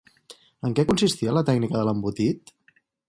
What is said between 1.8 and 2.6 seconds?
de l'embotit?